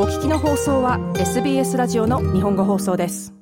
[0.00, 3.34] お聞きの放送は SBS ラジオの日本語放送です。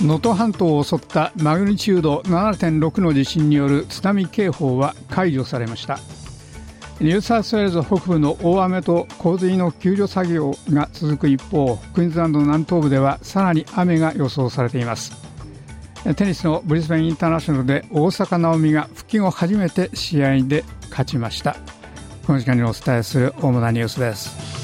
[0.00, 6.00] 能登半島を襲ったマグニチュード7.6の地震による津波警報は解除されました。
[6.98, 15.12] ニューサウスウェールズ北部の大雨と洪水の救助作業が続く一方クイーンズランドの南東部ではさらに雨が予想されています。
[16.16, 21.56] テニスのブリスベンインターナショナルで大坂なおみが復帰後初めて試合で勝ちました。
[22.26, 24.55] この時間にお伝えする主なニュースです。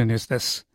[0.00, 0.66] めニュースです。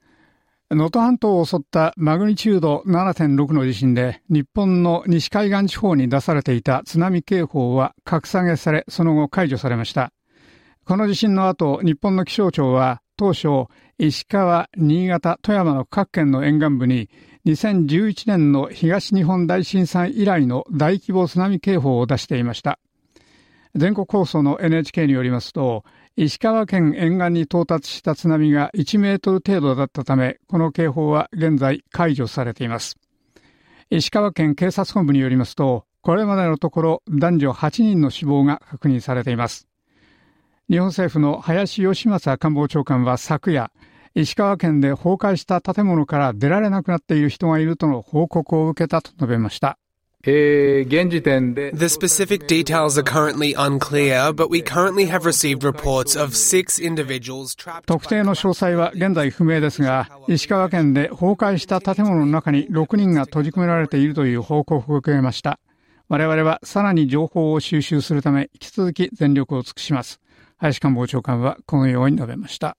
[0.72, 10.12] 能登半島を襲ったマグニチュード7.6の地震で日本の西海岸地方に出されていた津波警報は格下げされその後解除されました
[10.84, 13.68] この地震の後日本の気象庁は当初
[14.00, 17.10] 石川、新潟、富山の各県の沿岸部に
[17.46, 22.80] 2011年の東日本大震災以来の大規模津波警報を出していました
[23.76, 25.84] 全国放送の NHK によりますと
[26.18, 32.96] 石川県沿岸に到達した津波が1メートル程度だったため、この警報は現在解除されています。
[33.90, 39.68] 石川県警察本部によりますと、これまでのところ男女8人の死亡が確認されています。
[40.70, 43.72] 日本政府の林芳正官房長官は昨夜、
[44.14, 49.78] 石川県で崩壊した建物から出られなくなっている人がいるとの報告を受けたと述べました。
[50.26, 57.86] The specific details are currently unclear, but we currently have received reports of six individuals trapped.
[57.86, 65.60] 特定の詳細は現在不明ですが、石川県で崩壊した建物の中に6人が閉じ込められているという報告を受けました。
[66.10, 70.20] 我々はさらに情報を収集するため、引き続き全力を尽くします。
[70.58, 72.78] 林官房長官はこのように述べました。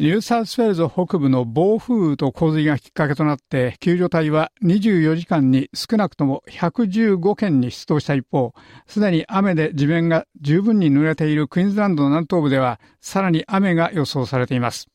[0.00, 8.54] ニューサウスウェールズ北部の暴風雨と洪水がきっかけとなって救助隊は24時間に少なくとも115件に出動した一方
[8.86, 14.88] すでに雨で地面が十分に濡れているクイーンズランドの南東部ではさらに雨が予想されています。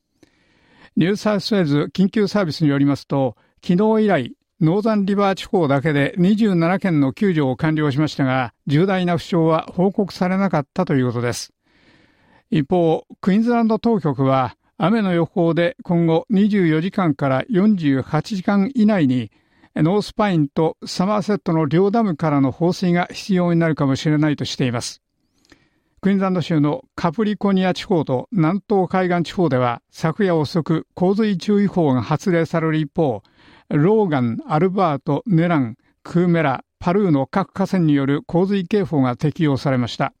[0.96, 11.52] ニューサウスウェールズ緊急サービスによりますと昨日以来ノーザンリバー地方だけで27件の救助を完了しましたが重大な負傷は報告されなかったということです。
[12.50, 19.30] 一方クイーンズランド当局は雨の予報で今後24時間から48時間以内に
[19.74, 25.02] ノースパインとサマーセットの両ダムからの放水が必要になるかもしれないとしています。
[26.02, 33.22] クイーンズランド州のカプリコニア地方と南東海岸地方では昨夜遅く洪水注意報が発令される一方、
[33.70, 40.12] ローガン、アルバート、ネラン、クーメラ、パルーの各河川による洪水警報が適用されました。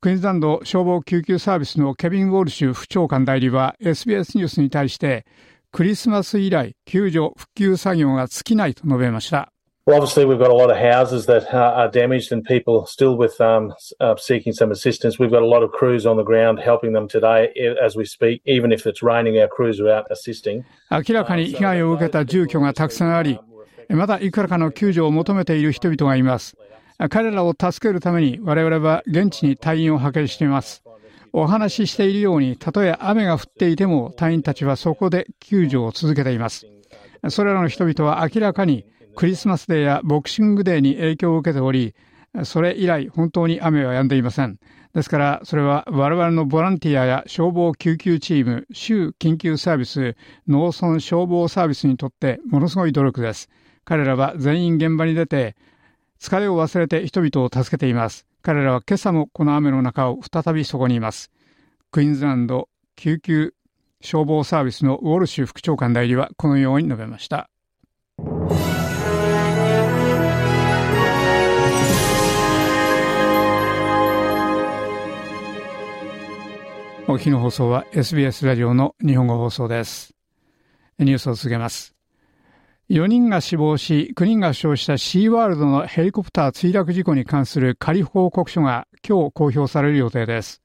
[0.00, 5.26] クイーンズランド消防救急サービスのケビン・ウォルシュ副長官代理は SBS ニュースに対して
[5.72, 9.52] クリスマス以来救助復旧作業が尽きないと述べました。
[20.90, 23.40] 明らかに被害を受けた住居がたくさんあり、
[23.88, 26.56] まだいくらかの救助を求めている人々がいます。
[27.10, 30.82] 彼らを助けるために我々は現地に隊員を派遣しています。
[31.32, 36.66] お話ししているように、たとえ雨が降っていても隊員たちはそこで救助を続けています。
[37.28, 41.94] それらの人々は明らかにクリスマスデーやボクシングデーに影響を受けており、
[42.44, 44.58] それ以来本当に雨は止んでいません。
[44.94, 50.16] ですから、それは我々のボランティアや消防救急チーム、州緊急サービス、
[50.46, 53.48] 農村消防サービスにとってものすごい努力です。
[53.84, 55.56] 彼らは全員現場に出て、
[56.20, 58.26] 疲れを忘れて人々を助けています。
[58.42, 61.30] 彼らは今朝もこの雨の中を再びそこにいます。
[61.90, 63.54] クイーンズランド救急
[64.00, 67.48] 消防サービスのウォルシュ副長官代理はこのように述べました。
[77.10, 80.14] お日の放送は SBS ラジオの日本語放送です。
[80.98, 81.97] ニュースを続けます。
[82.90, 90.62] 4人が死亡し、9人が負傷したシーワールドのヘリコプター墜落事故に関する仮報告書が今日公表される予定です。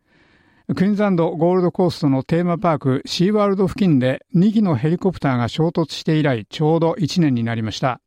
[0.73, 7.99] クイーンズランドゴールドコーストのテーマパークシーワールド付近で2機のヘリコプターが衝突して以来ちょうど1年になりました。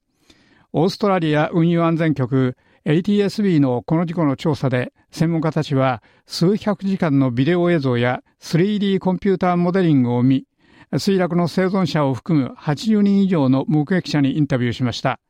[0.73, 10.47] オーストラリア運輸安全局 ATSB のこの事故の調査で専門家たちは数百時間のビデオ映像や 3D コンピューターモデリングを見
[10.93, 15.21] 墜落の生存者を含む80人以上の目撃者にインタビューしました。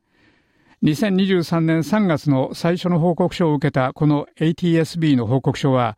[0.83, 5.97] 2023年3月の最初の報告書を受けたこの ATSB の報告書は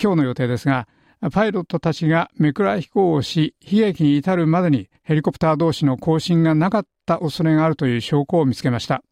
[0.00, 0.86] 今日の予定ですが、
[1.32, 9.02] パイロットたちがめくら飛行をし、悲劇に至るまでにヘリコプター同士の交信がなかった恐れがあるという証拠を見つけました。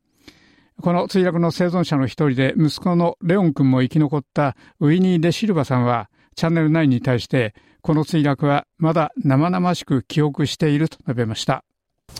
[0.80, 7.52] この墜落の生存者の一人で息子のレオン君も生き残ったウィニー・デシルバさんはチャンネル9に対して
[7.88, 11.64] この墜落はまだ生々しく記憶していると述べました。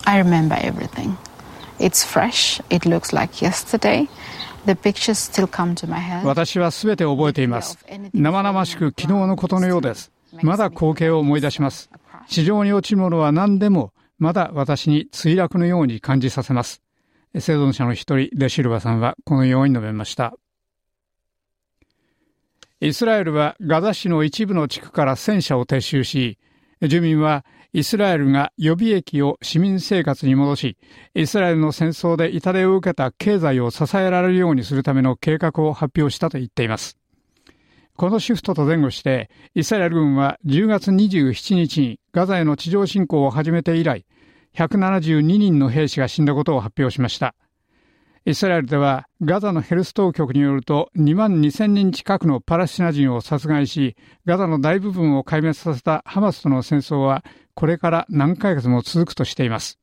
[0.07, 1.15] I remember everything.
[1.79, 2.65] It's fresh.
[2.75, 4.09] It looks like yesterday.
[6.25, 7.79] 私はすべて覚えています。
[8.15, 10.11] 生々しく昨日のことのようです。
[10.43, 11.91] まだ光景を思い出します。
[12.29, 16.81] 地上に落ちるものは何でも、まだ私に墜落のように感じさせます。
[17.39, 20.33] 生存者の一人、デシルバさんはこのように述べました。
[22.81, 26.39] イスラエルはガザ市の一部の地区から戦車を撤収し、
[26.81, 30.77] 住民はイスラエルが予備役を市民生活に戻し、
[31.13, 36.97] イスラエルの戦争で痛手を受けた経済を支えられるようにするための計画を発表したと言っています。
[37.97, 44.07] このシフトと前後して、イスラエル軍は10月27日にガザへの地上侵攻を始めて以来、
[44.55, 47.35] 172人の兵士が死んだことを発表しました。
[48.29, 53.97] イスラエルではガザのヘルス当局によると2万2000人近くのパレスチナ人を殺害し
[54.27, 59.79] ガザの大部分を壊滅させたハマスとの戦争はこれから何ヶ月も続くとしています。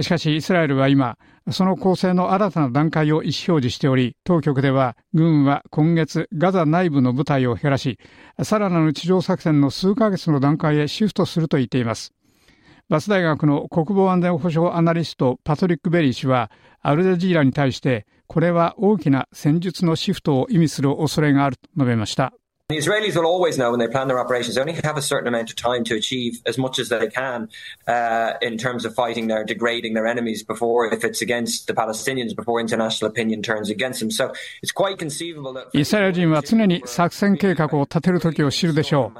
[0.00, 1.18] しかしイスラエルは今
[1.52, 8.00] その構成の新たな段階を意思表示しており当局では軍は今月ガザ内部の部隊を減らし
[8.42, 12.12] さらなる地上作戦の数ヶ月の段階へシフトすると言っています。
[12.88, 16.50] バス大学の国防安全保障アナリストパトリック・ベリー氏は
[16.80, 22.32] アルジャジーラに対してこれは大きな戦術のシフトを意味する恐れがあると述べました。
[22.72, 25.50] The Israelis will always know when they plan their operations, they only have a certain amount
[25.50, 27.50] of time to achieve as much as they can
[27.86, 32.34] uh, in terms of fighting their, degrading their enemies before, if it's against the Palestinians,
[32.34, 34.10] before international opinion turns against them.
[34.10, 34.32] So
[34.62, 35.68] it's quite conceivable that.
[35.74, 39.12] イスラエル人は常に作戦計画を立てる時を知るでしょ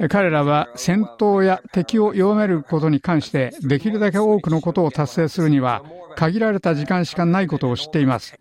[0.00, 0.08] う。
[0.08, 5.82] 彼らは戦闘や敵を弱めることに関してできるだけ多くのことを達成するには
[6.16, 8.34] 限られた時間しかないことを知っています。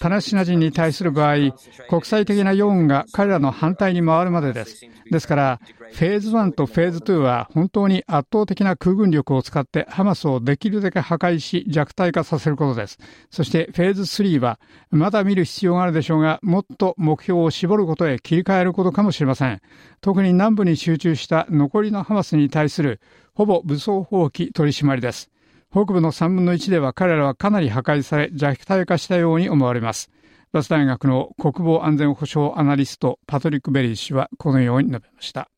[0.00, 1.52] パレスチナ人に対する場合、
[1.88, 4.86] 国際的な世論が彼らの反対に回るまでです。
[5.10, 5.60] ですから、
[5.92, 12.98] フェーズ1とフェーズ2は本当に圧倒的な空軍力を使ってハマスをできるだけ破壊し弱体化させることです。
[13.30, 14.60] そしてフェーズ3は
[14.90, 19.60] まだ見る必要があるでしょうが、もっと目標を絞ることへ切り替えることかもしれません。
[20.00, 23.00] 特に南部に集中した残りのハマスに対する
[23.34, 25.30] ほぼ武装放棄取り締まりです。
[25.70, 30.10] 北部の3分の1では彼らはかなり破壊され弱体化したように思われます。
[30.58, 35.48] バス大学の国防安全保障アナリストパトリック・ベリー氏はこのように述べました。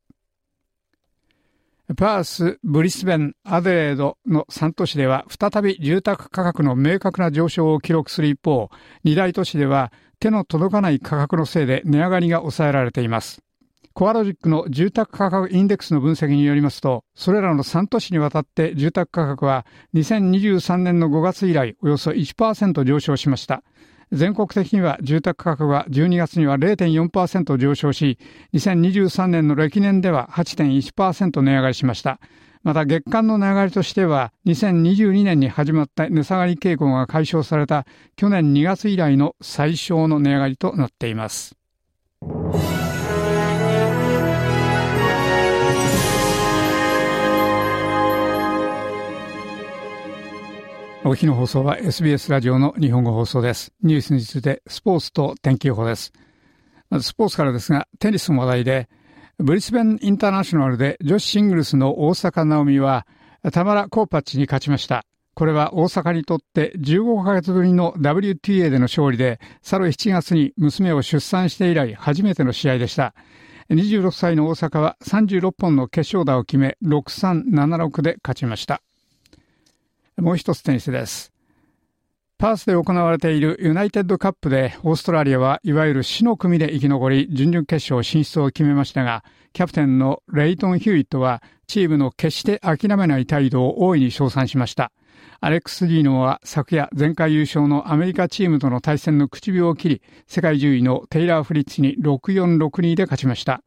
[1.96, 8.68] パース、ブリスベン、アデレードの3都市では再び住宅価格の明確な上昇を記録する一方、
[9.06, 13.40] 2大都市では手の届かない価格のせいで値上がりが抑えられています。
[13.94, 19.64] コアロジックの住宅価格インデックスの分析によりますと、それらの3都市にわたって住宅価格は
[19.94, 23.62] 2023年の5月以来およそ1%上昇しました。
[24.12, 28.18] 全国的には住宅価格は12月には0.4%上昇し、
[28.54, 32.20] 2023年の歴年では8.1%値上がりしました。
[32.62, 41.59] また月間の値上がりとしては、2022年に始まった値下がり傾向が解消された去年2月以来の最小の値上がりとなっています。
[51.02, 53.72] お日の放送は SBS ラジオの日本語放送です。
[53.82, 56.12] ニュースについてスポーツと天気予報です。
[56.90, 58.88] まずスポーツからですが、テニスの話題で、
[59.38, 63.06] ブリスベンインターナショナルで女子シングルスの大坂なおみは、
[63.50, 65.06] タマラ・コーパッチに勝ちました。
[65.34, 73.14] これは大阪にとって15ヶ月ぶりの WTA での勝利で、去る7月に娘を出産して以来初めての試合でした。
[73.70, 78.82] 26歳の大阪は36本の決勝打を決め、6-3-7-6で勝ちました。
[80.20, 81.32] もう一つテニスです。
[82.40, 94.90] パースで行われているユナイテッドカップでオーストラリアはいわゆる死の組で生き残り準々決勝進出を決めましたがキャプテンのレイトン・ヒューイットはチームの決して諦めない態度を大いに称賛しました
[95.42, 103.62] アレックス・ディーノは昨夜前回優勝のアメリカチームとの対戦の口火を切り世界10位のテイラー・フリッツに6-4-6-2で勝ちました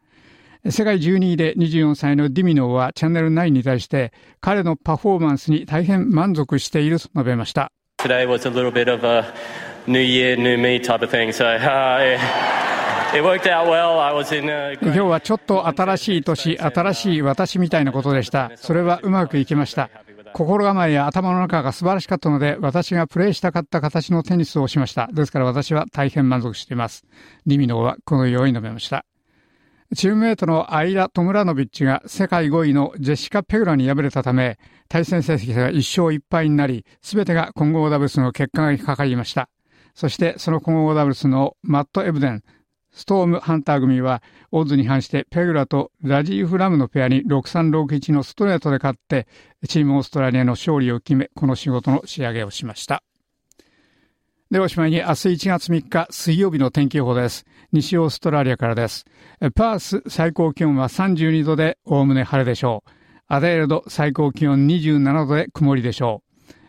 [0.72, 7.74] 世界12位で24歳のディミノはチャンネル9に対して彼のパフォーマンスに大変満足していると述べました。
[7.98, 9.26] Today was a little bit of a
[9.88, 11.34] new year, new me type of thing.
[11.34, 12.18] So, uh,
[13.14, 13.22] 今
[14.94, 18.52] 日はちょっと新しい年、新しい私みたいなことでした。
[18.56, 19.90] それはうまくいきました。
[20.34, 25.10] 心構えや頭の中が素晴らしかったので、私がプレイしたかった形のテニスをしました。
[25.14, 27.06] ですから私は大変満足しています。
[27.46, 29.06] リミノーはこのように述べました。
[29.96, 34.58] チームメイトのアイラ・トムラノビッチが世界5位のジェシカ・ペグラに敗れたため、
[34.88, 39.50] 対戦成績が1勝1敗になり、すべてが混合ダブルスの結果がかかりました。
[39.94, 42.44] そしてその混合ダブルスのマット・エブデン、
[42.92, 49.28] ストームハンター組は、オッズに反してペグラとラジーフ・ラムのペアに6-3-6-1のストレートで勝って、
[49.68, 53.04] チームオーストラリアの勝利を決め、この仕事の仕上げをしました。
[54.52, 57.46] ではおしまいに明日1月3日水曜日の天気予報です。
[57.72, 59.06] 西オーストラリアからです。
[59.56, 62.92] パース最高気温は32度でおおむね晴れでしょう。
[63.28, 66.22] アデールド最高気温27度で曇りでしょ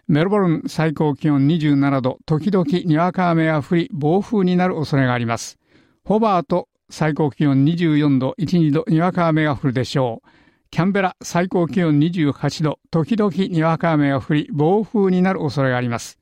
[0.08, 0.12] う。
[0.12, 5.58] メルボルン最高気温27度、時々にわか雨が降り、暴風になる恐れがあります。
[6.04, 10.28] ホバート最高気温24度、1、2度にわか雨が降るでしょう。
[10.70, 16.18] キャンベラ最高気温28度、時々にわか雨が降り、暴風になる恐れがあります。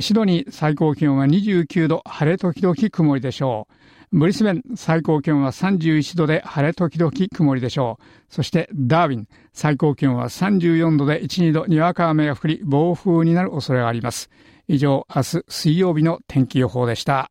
[0.00, 3.68] シドニー最高気温は29度、晴れ時々曇りでしょ
[4.12, 4.18] う。
[4.18, 8.04] ブリスベン最高気温は31度で晴れ時々曇りでしょう。
[8.28, 14.30] そしてダーウィン最高気温は34度で1、2度にわか雨が降り暴風になる恐れがあります。
[14.66, 17.30] 以上、明日水曜日の天気予報でした。